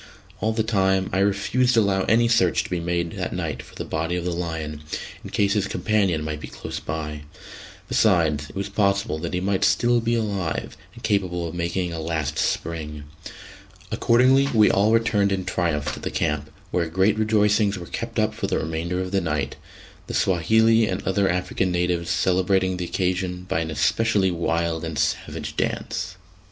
All 0.39 0.51
the 0.51 0.65
same, 0.67 1.11
I 1.13 1.19
refused 1.19 1.75
to 1.75 1.79
allow 1.81 2.05
any 2.05 2.27
search 2.27 2.63
to 2.63 2.71
be 2.71 2.79
made 2.79 3.11
that 3.19 3.33
night 3.33 3.61
for 3.61 3.75
the 3.75 3.85
body 3.85 4.15
of 4.15 4.25
the 4.25 4.31
lion, 4.31 4.81
in 5.23 5.29
case 5.29 5.53
his 5.53 5.67
companion 5.67 6.23
might 6.23 6.39
be 6.39 6.47
close 6.47 6.79
by; 6.79 7.21
besides, 7.87 8.49
it 8.49 8.55
was 8.55 8.67
possible 8.67 9.19
that 9.19 9.35
he 9.35 9.39
might 9.39 9.61
be 9.61 9.67
still 9.67 9.97
alive, 10.03 10.75
and 10.95 11.03
capable 11.03 11.45
of 11.47 11.53
making 11.53 11.93
a 11.93 11.99
last 11.99 12.39
spring. 12.39 13.03
Accordingly 13.91 14.47
we 14.55 14.71
all 14.71 14.91
returned 14.91 15.31
in 15.31 15.45
triumph 15.45 15.93
to 15.93 15.99
the 15.99 16.09
camp, 16.09 16.49
where 16.71 16.87
great 16.89 17.15
rejoicings 17.19 17.77
were 17.77 17.85
kept 17.85 18.17
up 18.17 18.33
for 18.33 18.47
the 18.47 18.57
remainder 18.57 19.01
of 19.01 19.11
the 19.11 19.21
night, 19.21 19.55
the 20.07 20.15
Swahili 20.15 20.87
and 20.87 21.03
other 21.03 21.29
African 21.29 21.71
natives 21.71 22.09
celebrating 22.09 22.77
the 22.77 22.85
occasion 22.85 23.43
by 23.43 23.59
an 23.59 23.69
especially 23.69 24.31
wild 24.31 24.83
and 24.83 24.97
savage 24.97 25.55
dance. 25.55 26.15